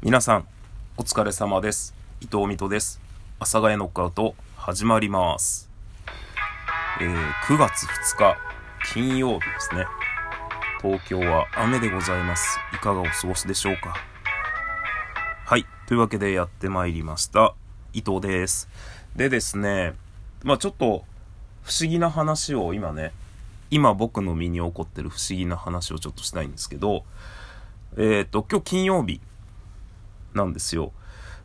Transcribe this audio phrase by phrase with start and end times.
[0.00, 0.46] 皆さん、
[0.96, 1.92] お疲れ様です。
[2.20, 3.00] 伊藤美斗です。
[3.40, 5.68] 阿佐ヶ谷ノックアウト、始まります。
[7.00, 8.36] えー、9月2日、
[8.92, 9.86] 金曜日ですね。
[10.80, 12.60] 東京は雨でございます。
[12.74, 13.96] いかがお過ごしでしょうか？
[15.44, 15.66] はい。
[15.88, 17.56] というわけでやってまいりました。
[17.92, 18.68] 伊藤です。
[19.16, 19.94] でですね、
[20.44, 21.02] まあちょっと、
[21.64, 23.12] 不思議な話を今ね、
[23.72, 27.02] 今僕の身に起こってる不思議な話をちょっとしたいんですけど、
[27.96, 29.20] えっ、と、今日金曜日
[30.34, 30.92] なんですよ。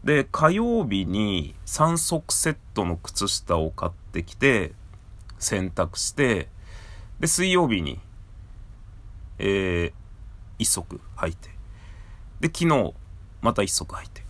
[0.04, 4.74] で、火曜日に3足セットの靴下を買ってきて、
[5.40, 6.50] 洗濯して、
[7.20, 8.00] で、水曜日に、
[9.40, 9.94] えー、
[10.60, 11.50] 1足履いて、
[12.41, 12.94] で、昨日、
[13.41, 14.24] また1足履いて、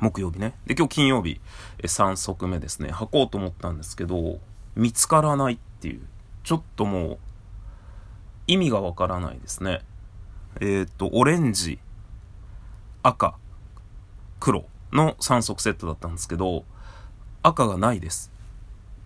[0.00, 0.54] 木曜日ね。
[0.66, 1.40] で、今日金曜日、
[1.78, 2.90] え3足目ですね。
[2.90, 4.38] 履こうと思ったんですけど、
[4.76, 6.00] 見つからないっていう。
[6.44, 7.18] ちょっともう、
[8.46, 9.82] 意味がわからないですね。
[10.60, 11.78] えっ、と、オレンジ、
[13.02, 13.34] 赤、
[14.40, 16.64] 黒の3足セットだったんですけど、
[17.42, 18.32] 赤がないです。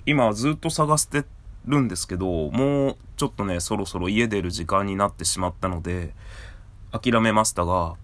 [0.07, 1.25] 今ずっと探して
[1.67, 6.15] るんですけど、もうちょっとね、そろそろ家出る時間になってしまったので、
[6.91, 7.95] 諦めましたが、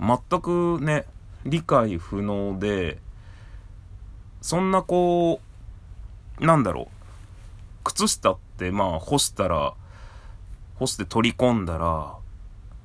[0.00, 1.04] 全くね、
[1.44, 2.98] 理解不能で、
[4.40, 5.40] そんなこ
[6.40, 6.86] う、なんだろう、
[7.84, 9.74] 靴下ってまあ干したら、
[10.78, 12.16] 干して取り込んだら、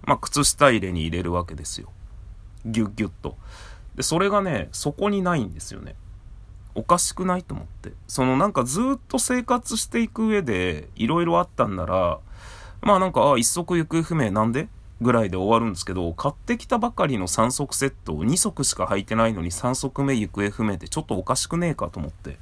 [0.03, 1.91] まあ靴下入れに入れるわけですよ。
[2.66, 3.38] ギュッギュッと。
[3.95, 5.95] で、それがね、そこにないんですよね。
[6.75, 7.91] おかしくないと思って。
[8.08, 12.19] そのなんかずっと生活していく上で、いろいろあったんなら、
[12.81, 14.69] まあなんか、あ、一足行方不明なんで？
[15.02, 22.38] ぐらいで終わるんですけど、買ってきたばかりの3足セットを2足しか履いてないのに3足目行方不明ってちょっとおかしくねえかと思って。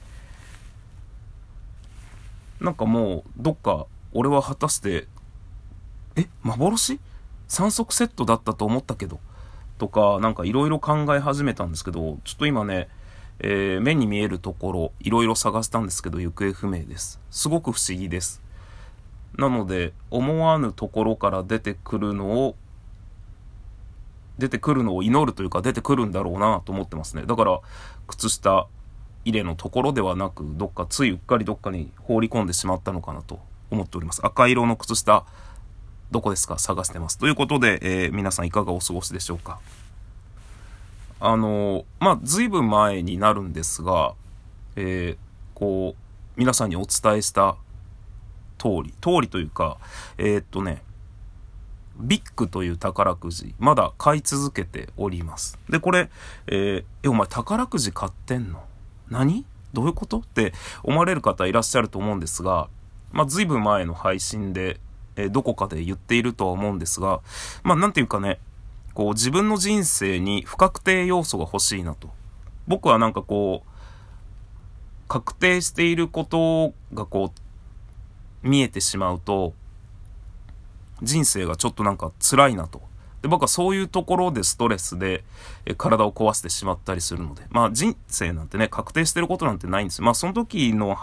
[2.60, 5.08] なんかもう、どっか、俺は果たして、
[6.18, 7.00] え、幻？
[7.50, 9.20] ?3 足セットだったと思ったけど。
[9.78, 12.90] とか、なんかいろいろ考え始めたんですけど、ちょっと今ね、
[13.40, 17.20] えー目に見えるところ、いろいろ探したんですけど、行方不明です。
[17.32, 18.42] すごく不思議です。
[19.38, 22.56] なので、思わぬところから出てくるのを、
[24.38, 27.24] 出てくるのを祈るというか、出てくるんだろうなと思ってますね。
[27.26, 27.60] だから、
[28.08, 28.68] 靴下
[29.24, 33.40] 入れのところではなく、どっか、ついうっかりどっかに放り込んでしまったのかなと
[33.72, 34.26] 思っております。
[34.26, 35.26] 赤色の靴下、
[36.12, 36.58] どこですか？
[36.58, 37.18] 探してます。
[37.18, 39.60] ということで、えー皆さんいかがお過ごしでしょうか？
[41.20, 44.14] あのーまあ、ずいぶん前になるんですが、
[44.76, 45.18] えー
[45.54, 47.58] こう、皆さんにお伝えした
[48.58, 49.78] 通り、通りというか、
[50.18, 50.82] えーっとね、
[52.00, 55.60] ビッグという宝くじ、まだ買い続けております。
[55.70, 56.10] で、これ、
[56.48, 58.64] ええ、お前宝くじ買ってんの？
[59.10, 59.46] 何？
[59.74, 60.20] どういうこと？
[60.20, 62.70] って思われる方いらっしゃると思うんですが、
[63.12, 64.80] まあ、ずいぶん前の配信で、
[65.20, 67.22] えどこかで言っているとは思うんですが、
[67.64, 68.40] まあ、なんていうかね、
[68.94, 72.10] こう、自分の人生に不確定要素が欲しいなと。
[72.68, 73.70] 僕はなんかこう、
[75.08, 77.34] 確定していることがこ
[78.44, 79.54] う、見えてしまうと、
[81.02, 82.82] 人生がちょっとなんか辛いなと。
[83.22, 85.24] で、僕はそういうところでストレスで
[85.66, 90.06] え体を壊してしまったりするので、まあ人生なんてね、確定してることなんてないんですよ。
[90.06, 90.98] まあその時の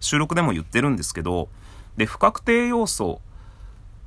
[0.00, 1.48] 収録でも言ってるんですけど、
[1.96, 3.20] で、不確定要素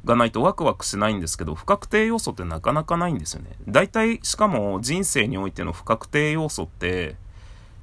[0.05, 3.51] がないとワクワクしないんですけど、不確定要素ってなかなかないんですよね。
[3.67, 7.15] 大体、しかも人生においての不確定要素って、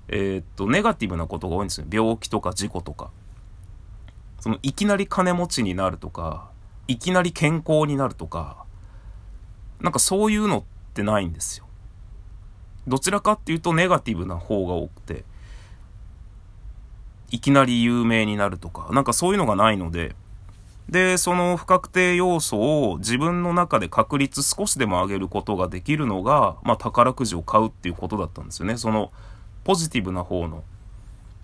[0.09, 1.87] えーっと、ネガティブなことが多いんですよ。
[1.91, 3.11] 病気とか事故とか。
[4.41, 6.51] その、いきなり金持ちになるとか、
[6.89, 8.65] いきなり健康になるとか、
[9.81, 10.63] なんかそういうのっ
[10.95, 11.67] てないんですよ。
[12.87, 15.25] どちらかっていうとネガティブな方が多くて、
[17.31, 20.15] いきなり有名になるとか、なんかそういうのがないので、
[20.89, 28.77] で、その不確定要素を自分の中で確率少しでも上げることができるのが、まあ宝くじを買うっていうことだったんですよね。
[28.77, 29.11] その
[29.65, 30.65] ポジティブな方の、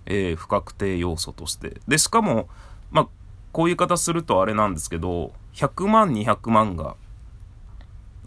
[0.05, 1.81] えー不確定要素として。
[1.87, 2.47] で、しかも、
[2.91, 3.07] まあ、
[3.51, 6.95] こういう言い方するとあれなんですけど、100万、200万が、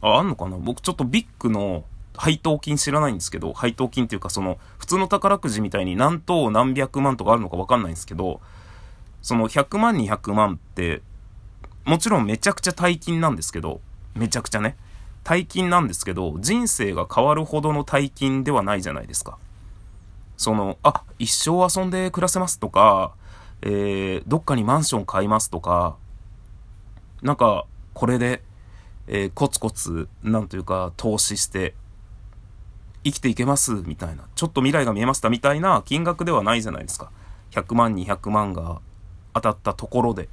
[0.00, 0.56] あ、あんのかな？
[0.58, 1.84] 僕ちょっとビッグの
[2.16, 8.40] 配当金知らないんですけど、配当金っていうかその、普通の宝くじみたいに何等何百万とかあるのかわかんないんですけど、
[9.22, 11.02] その100万200万って、
[11.84, 13.80] もちろんめちゃくちゃ大金なんですけど、
[14.14, 14.76] めちゃくちゃね。
[15.24, 19.38] 大金なんですけど、人生が変わるほどの大金ではないじゃないですか。
[20.36, 23.12] その、あ、一生遊んで暮らせますとか、
[23.62, 25.96] えー、どっかにマンション買いますとか、
[27.22, 28.42] なんか、これで、
[29.06, 31.75] えーコツコツ、なんというか、投資して、
[33.04, 34.25] 生きていけますみたいな。
[34.34, 37.10] ちょっと未来が見えましたみたいな金額ではないじゃないですか。
[37.52, 38.80] 100万、200万が
[39.34, 40.25] 当たったところで。
[40.25, 40.26] っ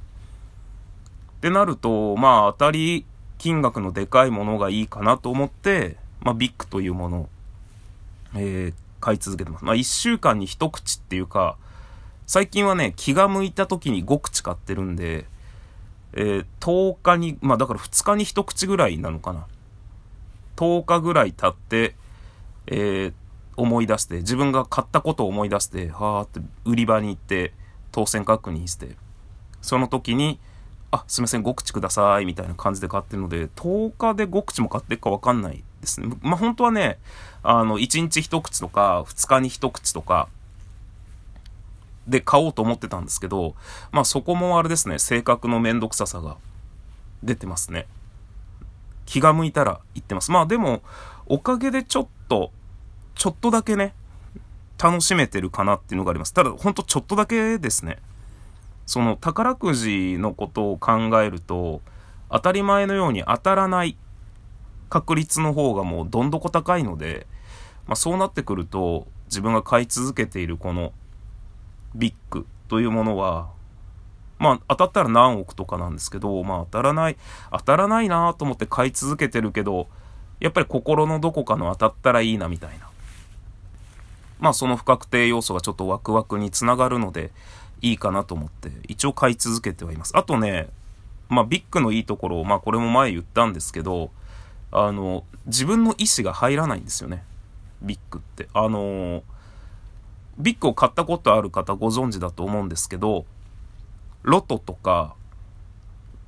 [1.40, 3.06] てなると、まあ当たり
[3.38, 7.28] 金額のでかいものがいいかなと思って、まあ、ビッグというものを、
[8.36, 9.64] えー、買い続けてます。
[9.64, 11.56] まあ、1週間に一口っていうか、
[12.26, 15.24] 最近はね、気が向いた時に5口買ってるんで、
[16.12, 19.46] えー、10日に、まあだから2日に一口ぐらいなのかな。
[20.56, 21.94] 10日ぐらい経って、
[22.66, 23.12] えー、
[23.56, 27.54] 思い出して、自分が買ったことを思い出して、はーって売り場に行って、
[27.92, 28.96] 当選確認して、
[29.62, 30.38] その時に、
[30.90, 36.08] あ、すいません、5口ください、みたいな感じで買ってるので、10日で5口も買ってるかわかんないですね。
[36.22, 36.98] まあ、本当はね、
[37.42, 40.28] あの、1日1口とか、2日に1口とか、
[42.06, 43.54] で買おうと思ってたんですけど、
[43.92, 46.36] まあそこもあれですね、性格のめんどくささが
[47.22, 47.86] 出てますね。
[49.06, 50.30] 気が向いたら言ってます。
[50.30, 50.82] まあでも、
[51.26, 52.50] おかげでちょっと、
[53.14, 53.94] ちょっとだけね、
[54.82, 56.32] 楽しめてるかなっていうのがあります。
[56.32, 57.98] ただ、ほんとちょっとだけですね。
[58.86, 60.92] その宝くじのことを考
[61.22, 61.82] えると、
[62.30, 63.96] 当たり前のように当たらない
[64.88, 67.26] 確率の方がもうどんどこ高いので、
[67.86, 70.92] まあそうなってくると、自分が買い続けているこの
[71.94, 73.50] ビッグというものは、
[74.38, 77.16] まあ当たったら何億とかなんですけど、まあ当たらない、
[77.52, 79.88] 当たらないなと思って買い続けてるけど、
[80.40, 82.89] やっぱり心のどこかの当たったらいいなみたいな。
[84.40, 87.30] まあその不確定要素がちょっとワクワクにつながるので
[87.82, 90.16] いいかなと思って一応買い続けてはいます。
[90.16, 90.68] あとね、
[91.28, 94.10] まあビッグのいいところを、まあこれも前言ったんですけど、
[94.72, 97.22] あの、自分の意思が入らないんですよね。
[97.82, 98.48] ビッグって。
[98.52, 99.22] あの
[100.38, 103.26] ビッグを買ったことある方ご存知だと思うんですけど、
[104.22, 105.14] ロトとか、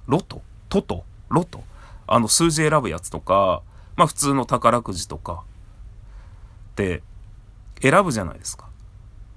[0.06, 0.42] ロト？
[0.68, 1.04] トト？
[1.28, 1.62] ロト？
[2.06, 3.62] あの数字選ぶやつとか、
[3.96, 5.44] まあ普通の宝くじとか
[6.72, 7.02] って
[7.82, 8.66] 選ぶじゃないですか。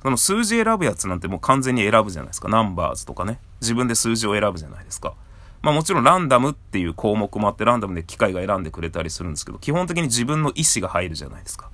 [0.01, 2.47] その数字選ぶやつなんてもう完全に選ぶじゃないですか。
[2.47, 3.39] ナンバーズとかね。
[3.59, 5.15] 自分で数字を選ぶじゃないですか。
[5.63, 11.71] まあもちろんランダムっていう項目もあってランダムで機械が選んでくれたりするんですけど、基本的に自分の意思が入るじゃないですか。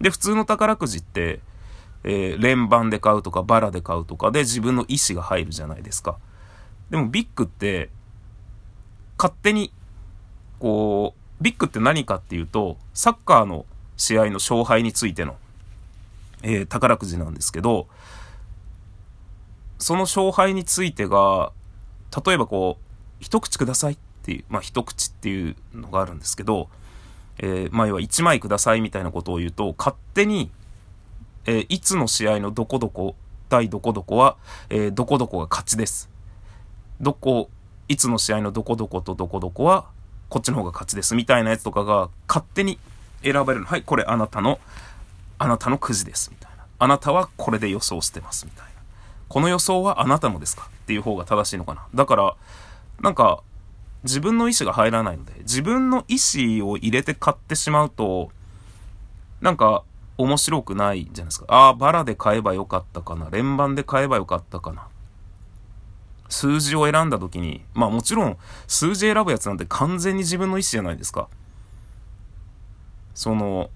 [0.00, 1.40] で、普通の宝くじって、
[2.04, 6.16] えー、連番で買うとかバラで買うとかで自分の意思が入るじゃないですか。
[6.90, 7.90] でもビッグって
[9.18, 9.72] 勝手に
[10.60, 13.66] こうビッグって何かっていうとサッカーの
[13.96, 15.36] 試合の勝敗についての、
[16.42, 17.88] えー、宝くじなんですけど
[19.78, 21.52] その勝敗についてが
[22.26, 22.84] 例えばこう
[23.20, 26.68] 一口くださいっていうまあ一口っていうのがあるんですけど、
[27.38, 30.50] えー、前は1枚くださいみたいなことを言うと勝手に
[31.48, 33.16] えー、いつの試合のどこどこ、
[33.48, 34.36] 対どこどこは、
[34.68, 36.10] えー、どこどこが勝ちです。
[37.00, 37.48] どこ、
[37.88, 39.86] いつの試合のどこどことどこどこは、
[40.28, 41.14] こっちの方が勝ちです。
[41.14, 42.78] みたいなやつとかが勝手に
[43.22, 43.66] 選ばれるの。
[43.66, 44.60] はい、これあなたの、
[45.38, 46.30] あなたのくじです。
[46.30, 46.64] みたいな。
[46.78, 48.44] あなたはこれで予想してます。
[48.46, 48.70] みたいな。
[49.28, 50.68] この予想はあなたのですか？
[50.84, 51.86] っていう方が正しいのかな。
[51.94, 52.36] だから、
[53.00, 53.42] なんか、
[54.04, 56.16] 自分の意思が入らないので、自分の意
[56.60, 58.30] 思を入れて買ってしまうと、
[59.40, 59.84] なんか、
[60.16, 61.46] 面白くないじゃないですか。
[61.48, 63.28] ああ、バラで買えばよかったかな。
[63.30, 64.88] 連番で買えばよかったかな。
[66.28, 68.36] 数字を選んだ時に、まあもちろん
[68.66, 71.28] 数字選ぶやつなんて完全に自分の意思じゃないですか。
[73.14, 73.70] その、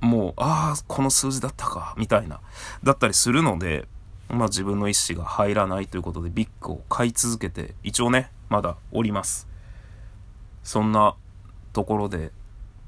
[0.00, 2.40] もう、ああ、この数字だったか、みたいな、
[2.82, 3.86] だったりするので、
[4.28, 9.48] まあ自分の意思が入らないということでビッグを買い続けて、一応ね、まだおります。
[10.62, 11.16] そんな
[11.72, 12.32] ところで、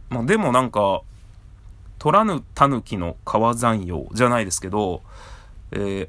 [0.09, 1.03] まあでもなんか、
[1.99, 5.03] 取らぬ狸の川山用じゃないですけど、
[5.73, 6.09] えー、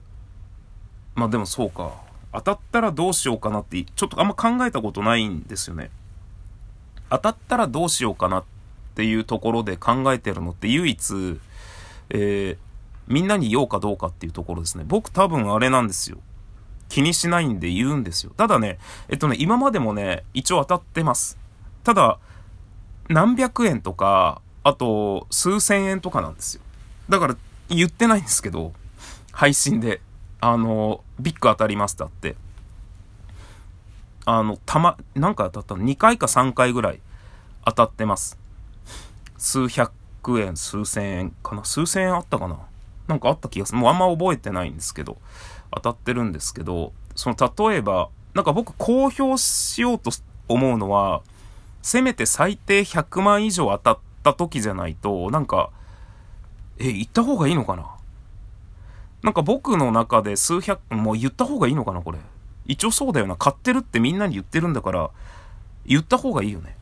[1.15, 2.01] まあでもそうか。
[2.33, 5.91] 当たったらどうしようかなって、ちょっとあんま考えたことないんですよね。
[7.09, 8.43] 当たったらどうしようかなっ
[8.95, 11.39] ていうところで考えてるのって唯一、
[12.09, 12.57] えー、
[13.07, 14.83] みんなに言おうかどうかっていうところですね。
[14.87, 16.17] 僕多分あれなんですよ。
[16.89, 18.31] 気にしないんで言うんですよ。
[18.37, 18.77] ただね、
[19.09, 21.39] えっとね、今までもね、一応当たってます。
[21.83, 22.19] ただ、
[23.09, 26.61] 何百円とか、あと、数千円とかなんですよ。
[27.09, 27.37] だから、
[27.69, 28.73] 言ってないんですけど、
[29.31, 30.01] 配信で、
[30.39, 32.35] あの、ビッグ当たりますってあって、
[34.25, 36.99] あの、たま、なんか当たったの ?2 回か3回ぐらい
[37.65, 38.37] 当たってます。
[39.43, 39.91] 数百
[40.39, 41.65] 円、数千円かな？
[41.65, 42.57] 数千円あったかな？
[43.09, 43.77] なんかあった気がする。
[43.77, 45.17] もうあんま覚えてないんですけど、
[45.69, 47.35] 当たってるんですけど、その、
[47.69, 50.11] 例えば、なんか僕公表しようと
[50.47, 51.23] 思うのは、
[51.81, 55.71] せめて最低100万以上当たっ、た時じゃないと、なんか、
[56.79, 57.93] え、言った方がいいのかな？
[59.23, 62.19] なんか僕の中で数百、もう言った方がいいのかなこれ？
[62.65, 63.35] 一応そうだよな。
[63.35, 65.11] 買ってるってみんなに言ってるんだから、
[65.85, 66.77] 言った方がいいよね。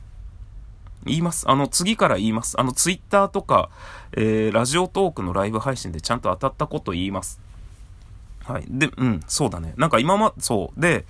[1.05, 1.49] 言います。
[1.49, 2.59] あの、次から言います。
[2.59, 3.69] あの、ツイッターとか、
[4.13, 7.39] えー、ラジオトークのライブ配信でちゃんと当たったこと言います。
[8.43, 8.65] はい。
[8.67, 9.73] で、うん、そうだね。
[9.77, 10.81] なんか今ま、そう。
[10.81, 11.05] で、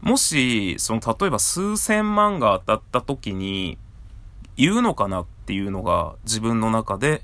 [0.00, 3.78] もし、その、例えば数千万が当たった時に、
[4.60, 7.22] 言うのかなっていうのが自分の中で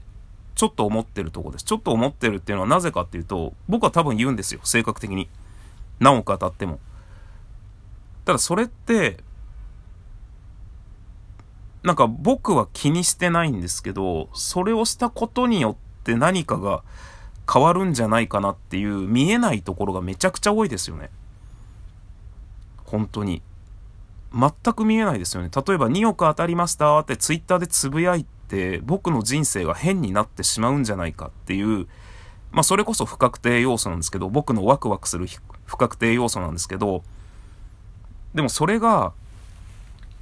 [0.54, 1.64] ちょっと思ってるとこです。
[1.64, 5.28] ちょっと思ってるっていうのはなぜかっていうと、僕は多分言うんですよ、性格的に。
[6.00, 6.80] 何億当たっても。
[8.24, 9.18] ただそれって、
[11.86, 16.82] なんか僕は気にしてないんですけど、それをしたことによって何かが
[17.50, 21.10] 変わるんじゃないかなっていう見えないところがめちゃくちゃ多いですよね。
[22.86, 23.40] 本当に。
[24.34, 25.50] 全く見えないですよね。
[25.54, 31.86] 例えば2億当たりましたってツイッターでつぶやいて、僕の人生が変になってしまうんじゃないかっていう、
[32.50, 35.28] まあそれこそ不確定要素なんですけど、僕のワクワクする
[35.66, 37.04] 不確定要素なんですけど、
[38.34, 39.12] でもそれが、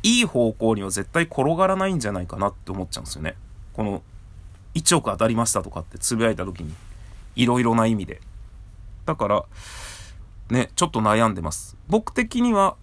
[0.05, 3.35] いい方向には絶対転がらないんじゃないかなって思っちゃうんですよね。
[3.73, 4.03] この、
[4.75, 6.75] 1億当たりましたとかってつぶやいた時に、
[7.37, 8.21] いろいろな意味で。
[9.07, 9.45] だから、
[10.51, 11.79] ね、ちょっと悩んでます。
[11.89, 12.77] 僕的には、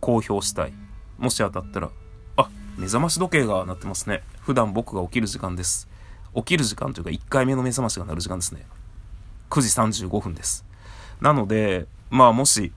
[0.00, 0.72] 公表したい。
[1.18, 1.90] もし当たったら、
[2.36, 4.24] あ、目覚まし時計が鳴ってますね。
[4.40, 5.88] 普段僕が起きる時間です。
[6.34, 8.66] 起きる時間というか1回目の目覚ましが鳴る時間ですね。
[9.50, 9.60] 9
[9.92, 10.64] 時35分です。
[11.20, 12.72] なので、まあもし、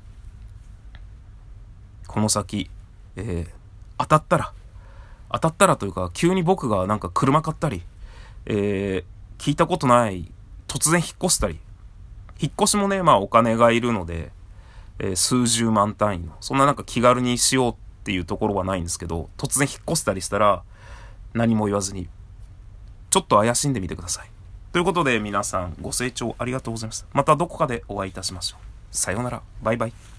[2.08, 2.70] この先、
[3.18, 3.50] えー、
[3.98, 4.54] 当たったら、
[5.32, 7.82] 当たったらというか、急に僕がなんか車買ったり、
[8.46, 10.32] えー、聞いたことない、
[10.68, 11.60] 突然引っ越したり、
[12.40, 14.32] 引っ越しもね、まあお金がいるので、
[15.00, 20.64] えー、数十万単位の、そんななんか気軽にしようっていうところはないんですけど、突然引っ越したりしたら、
[21.34, 22.08] 何も言わずに、
[23.10, 24.30] ちょっと怪しんでみてください。
[24.72, 27.08] ということで皆さんご清聴ありがとうございました。
[27.14, 28.96] またどこかでお会いいたしましょう。
[28.96, 29.42] さようなら。
[29.64, 30.17] バイバイ。